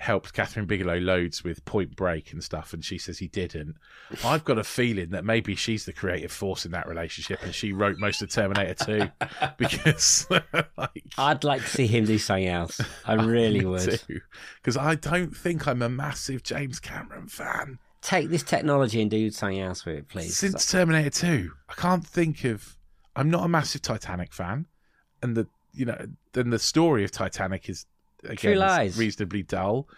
[0.00, 3.76] helped Kathryn Bigelow loads with Point Break and stuff, and she says he didn't.
[4.24, 7.74] I've got a feeling that maybe she's the creative force in that relationship, and she
[7.74, 9.26] wrote most of Terminator Two
[9.58, 10.26] because
[10.76, 11.04] like.
[11.18, 12.80] I'd like to see him do something else.
[13.04, 14.00] I really would.
[14.56, 17.78] Because I don't think I'm a massive James Cameron fan.
[18.00, 20.34] Take this technology and do something else with it, please.
[20.34, 22.78] Since Terminator 2, I can't think of.
[23.14, 24.64] I'm not a massive Titanic fan,
[25.22, 27.84] and the you know then the story of Titanic is
[28.24, 28.98] again True Lies.
[28.98, 29.88] reasonably dull.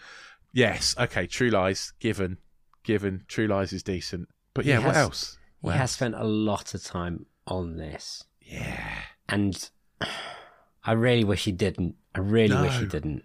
[0.52, 2.38] Yes, okay, True Lies, given,
[2.84, 5.38] given, True Lies is decent, but yeah, what else?
[5.60, 9.70] he What has spent a lot of time on this, Yeah, and
[10.84, 11.94] I really wish he didn't.
[12.14, 13.24] I really wish he didn't.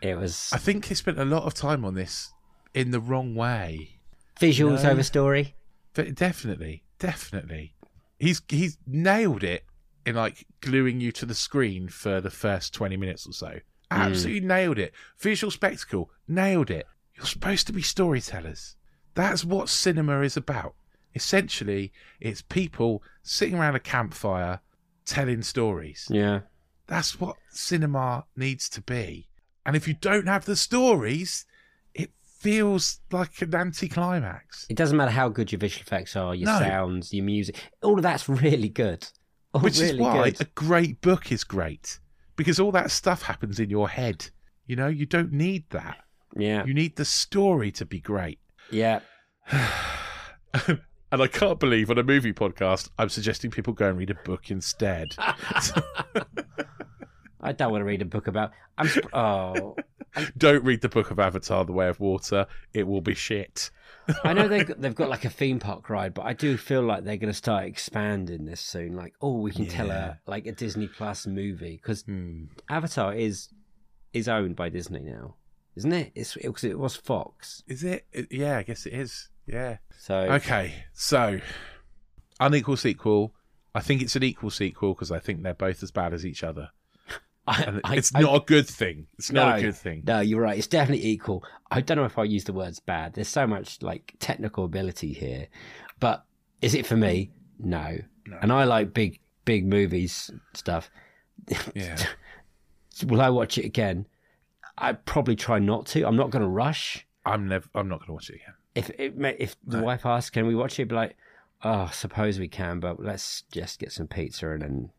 [0.00, 2.30] It was I think he spent a lot of time on this
[2.74, 3.98] in the wrong way.
[4.40, 4.90] visuals No.
[4.90, 5.54] over story.
[5.94, 7.74] But definitely, definitely,
[8.20, 9.64] he's he's nailed it
[10.06, 13.58] in like gluing you to the screen for the first 20 minutes or so.
[13.90, 13.96] Mm.
[13.96, 14.92] Absolutely nailed it.
[15.18, 16.86] Visual spectacle, nailed it.
[17.14, 18.76] You're supposed to be storytellers.
[19.14, 20.74] That's what cinema is about.
[21.14, 24.60] Essentially, it's people sitting around a campfire
[25.04, 26.06] telling stories.
[26.10, 26.40] Yeah.
[26.86, 29.28] That's what cinema needs to be.
[29.66, 31.44] And if you don't have the stories,
[31.94, 34.66] it feels like an anticlimax.
[34.70, 36.58] It doesn't matter how good your visual effects are, your No.
[36.58, 37.56] sounds, your music.
[37.82, 39.08] All of that's really good.
[39.52, 40.40] All Which really is why good.
[40.42, 41.98] a great book is great.
[42.38, 44.30] Because all that stuff happens in your head.
[44.66, 45.98] You know, you don't need that.
[46.36, 46.64] Yeah.
[46.64, 48.38] You need the story to be great.
[48.70, 49.00] Yeah.
[49.50, 49.60] and
[51.10, 54.52] I can't believe on a movie podcast, I'm suggesting people go and read a book
[54.52, 55.08] instead.
[57.40, 58.52] I don't want to read a book about.
[58.78, 58.86] I'm.
[58.86, 59.74] sp- Oh,
[60.38, 62.46] don't read the book of Avatar: The Way of Water.
[62.72, 63.70] It will be shit.
[64.24, 66.82] I know they've got, they've got like a theme park ride, but I do feel
[66.82, 68.96] like they're going to start expanding this soon.
[68.96, 72.44] Like, oh, we can tell a like a Disney Plus movie because Hmm.
[72.68, 73.48] Avatar is
[74.12, 75.34] is owned by Disney now,
[75.76, 76.12] isn't it?
[76.14, 77.62] It's it, it was Fox.
[77.66, 78.06] Is it?
[78.12, 79.28] It- Yeah, I guess it is.
[79.46, 79.78] Yeah.
[79.98, 81.40] So Okay, so
[82.40, 83.34] unequal sequel.
[83.74, 86.42] I think it's an equal sequel because I think they're both as bad as each
[86.42, 86.70] other.
[87.84, 89.06] I, it's I- not a good thing.
[89.18, 90.02] It's not a good thing.
[90.06, 90.58] No, you're right.
[90.58, 91.44] It's definitely equal.
[91.70, 93.14] I don't know if I use the words bad.
[93.14, 95.48] There's so much like technical ability here,
[96.00, 96.24] but
[96.62, 97.30] is it for me?
[97.58, 97.98] No.
[98.42, 100.90] And I like big, big movies stuff.
[101.74, 101.96] Yeah.
[103.06, 104.06] Will I watch it again?
[104.76, 106.06] I'd probably try not to.
[106.06, 107.06] I'm not going to rush.
[107.24, 107.68] I'm never.
[107.74, 108.54] I'm not going to watch it again.
[108.74, 111.16] If it, if the wife asks, "Can we watch it?" Be like,
[111.64, 114.90] "Oh, I suppose we can, but let's just get some pizza and then."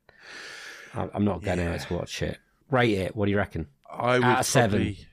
[0.95, 1.73] I'm not going Yeah.
[1.73, 2.37] out to watch it.
[2.71, 3.15] Rate it.
[3.15, 3.67] What do you reckon?
[3.91, 4.69] I would of seven.
[4.79, 5.07] probably-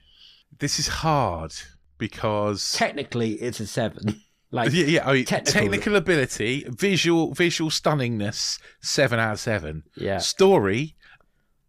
[0.59, 1.53] This is hard
[1.97, 4.21] because Technically, it's a seven.
[4.49, 5.09] Like, yeah, yeah.
[5.09, 9.83] I mean, technical- technical ability, visual, visual stunningness, seven out of seven.
[9.95, 10.19] Yeah.
[10.19, 10.95] Story,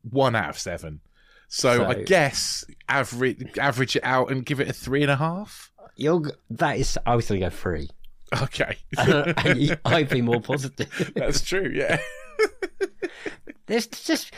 [0.09, 1.01] one out of seven.
[1.49, 5.73] So, I guess average average it out and give it a three and a half.
[5.97, 6.97] You're that is.
[7.05, 7.89] I was going to go three.
[8.43, 8.77] Okay,
[9.85, 11.11] I'd be more positive.
[11.17, 11.73] that's true.
[11.75, 11.99] Yeah.
[13.69, 14.33] There's just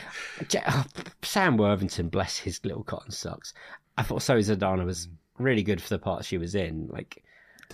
[0.69, 0.85] oh,
[1.23, 3.55] Sam Worthington, bless his little cotton socks.
[3.97, 6.89] I thought Zoe Saldana was really good for the part she was in.
[6.91, 7.23] Like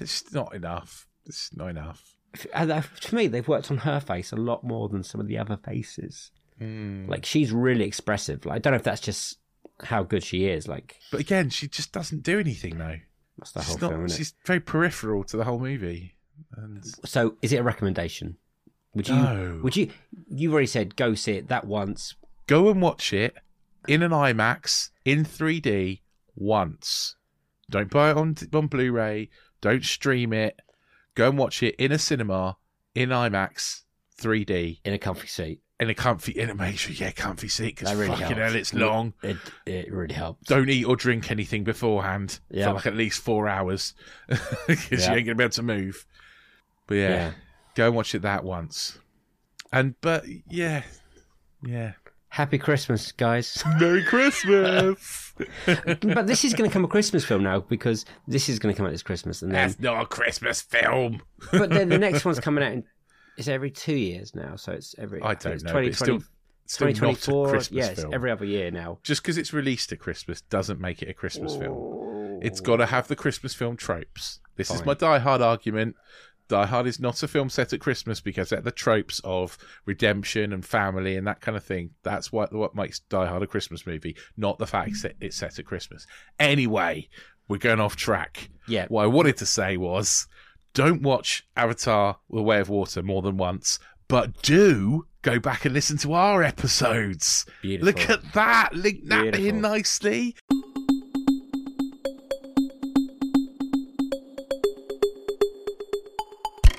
[0.00, 1.06] It's not enough.
[1.26, 2.16] It's not enough.
[2.34, 5.20] f- and, uh, for me, they've worked on her face a lot more than some
[5.20, 6.30] of the other faces.
[6.58, 7.06] Hmm.
[7.08, 8.46] Like she's really expressive.
[8.46, 9.38] Like I don't know if that's just
[9.82, 10.68] how good she is.
[10.68, 12.96] Like But again, she just doesn't do anything though.
[13.38, 14.00] that's the whole She's film.
[14.02, 14.10] not.
[14.10, 14.14] It?
[14.14, 16.14] She's very peripheral to the whole movie.
[16.56, 18.36] And So, is it a recommendation?
[18.96, 19.14] Would you?
[19.14, 19.60] No.
[19.62, 19.90] Would you?
[20.28, 22.14] You've already said go see it that once.
[22.46, 23.36] go and watch it
[23.86, 26.00] in an IMAX in 3D
[26.34, 27.14] once.
[27.70, 29.28] Don't buy it on on Blu-ray.
[29.60, 30.60] Don't stream it.
[31.14, 32.56] Go and watch it in a cinema
[32.94, 33.82] in IMAX
[34.20, 35.60] 3D in a comfy seat.
[35.78, 38.40] in a comfy in a sure yeah comfy seat because really fucking helps.
[38.40, 39.12] hell it's long.
[39.22, 40.48] It it really helps.
[40.48, 42.68] Don't eat or drink anything beforehand Yeah.
[42.68, 43.92] for like at least four hours
[44.66, 45.10] because Yeah.
[45.12, 46.06] you ain't gonna be able to move.
[46.86, 47.30] But yeah, Yeah.
[47.76, 48.98] Go and watch it that once.
[49.72, 50.82] And but yeah,
[51.64, 51.92] yeah.
[52.28, 53.62] Happy Christmas, guys.
[53.80, 55.32] Merry Christmas.
[55.66, 58.76] but this is going to come a Christmas film now because this is going to
[58.76, 61.22] come out this Christmas, and then That's not a Christmas film.
[61.52, 62.72] but then the next one's coming out.
[62.72, 62.84] In,
[63.38, 65.22] it's every two years now, so it's every.
[65.22, 65.78] I don't it's know.
[65.78, 67.48] it's 2020, still, not a 2024.
[67.48, 68.14] Christmas Yeah, it's film.
[68.14, 68.98] every other year now.
[69.02, 72.40] Just because it's released at Christmas doesn't make it a Christmas film.
[72.42, 72.64] It's oh.
[72.64, 74.40] got to have the Christmas film tropes.
[74.56, 75.96] This is my Die Hard argument.
[76.48, 80.52] Die Hard is not a film set at Christmas because at the tropes of redemption
[80.52, 81.90] and family and that kind of thing.
[82.02, 85.58] That's what what makes Die Hard a Christmas movie, not the fact set, it's set
[85.58, 86.06] at Christmas.
[86.38, 87.08] Anyway,
[87.48, 88.50] we're going off track.
[88.68, 88.86] Yeah.
[88.88, 90.26] What I wanted to say was,
[90.74, 93.78] don't watch Avatar: The Way of Water more than once,
[94.08, 97.44] but do go back and listen to our episodes.
[97.62, 97.86] Beautiful.
[97.86, 98.70] Look at that.
[98.72, 99.46] Link that Beautiful.
[99.46, 100.36] in nicely.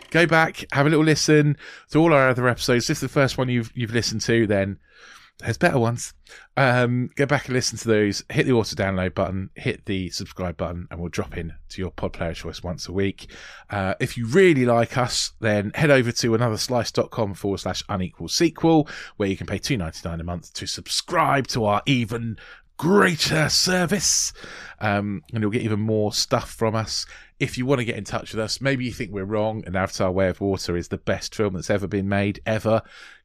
[0.09, 1.57] Go back, have a little listen
[1.91, 2.89] to all our other episodes.
[2.89, 4.79] If the first one you've you've listened to, then
[5.39, 6.13] there's better ones.
[6.55, 8.23] Um, go back and listen to those.
[8.29, 11.91] Hit the auto download button, hit the subscribe button, and we'll drop in to your
[11.91, 13.27] pod player choice once a week.
[13.69, 18.87] Uh, if you really like us, then head over to anotherslice.com forward slash unequal sequel,
[19.17, 22.37] where you can pay two ninety nine a month to subscribe to our even
[22.77, 24.33] greater service.
[24.79, 27.05] Um, and you'll get even more stuff from us.
[27.39, 29.75] If you want to get in touch with us, maybe you think we're wrong and
[29.75, 32.81] Avatar Way of Water is the best film that's ever been made, ever.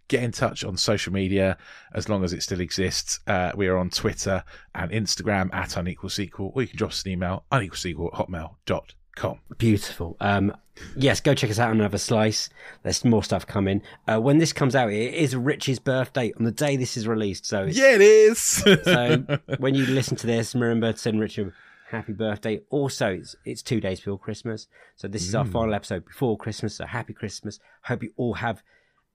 [0.08, 1.56] Get in touch on social media
[1.94, 3.20] as long as it still exists.
[3.26, 4.44] Uh, we are on Twitter
[4.74, 8.18] and Instagram at unequal sequel, or you can drop us an email unequal sequel at
[8.18, 8.82] hotmail.com
[9.14, 9.38] Com.
[9.58, 10.16] Beautiful.
[10.20, 10.56] Um,
[10.96, 12.48] yes, go check us out on Another Slice.
[12.82, 13.82] There's more stuff coming.
[14.08, 17.44] Uh, when this comes out, it is Rich's birthday on the day this is released.
[17.44, 18.38] So, it's, Yeah, it is.
[18.84, 19.18] so
[19.58, 21.52] when you listen to this, remember to send Richard
[21.96, 22.60] happy birthday.
[22.70, 24.66] Also, it's, it's two days before Christmas.
[24.96, 26.74] So this is our final episode before Christmas.
[26.76, 27.60] So happy Christmas.
[27.82, 28.62] Hope you all have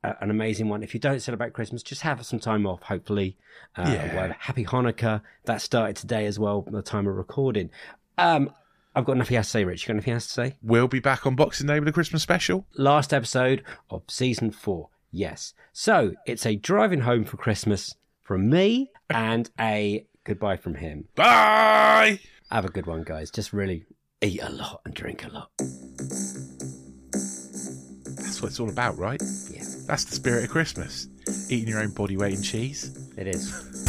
[0.03, 0.83] a, an amazing one.
[0.83, 3.35] If you don't celebrate Christmas, just have some time off, hopefully.
[3.75, 4.15] Uh, Yeah.
[4.15, 5.21] well, happy Hanukkah.
[5.45, 7.69] That started today as well, by the time of recording.
[8.17, 8.51] Um,
[8.95, 9.83] I've got nothing else to say, Rich.
[9.83, 10.55] You got anything else to say?
[10.63, 12.65] we'll be back on Boxing Day with a Christmas special.
[12.77, 14.89] last episode of season four.
[15.11, 15.53] Yes.
[15.71, 21.07] So it's a driving home for Christmas from me and a goodbye from him.
[21.15, 22.19] Bye.
[22.51, 23.29] Have a good one, guys.
[23.31, 23.85] Just really
[24.21, 25.49] eat a lot and drink a lot.
[28.15, 29.21] That's what it's all about, right?
[29.51, 31.07] Yeah, That's the spirit of Christmas.
[31.49, 32.97] Eating your own body weight in cheese.
[33.17, 33.86] it is.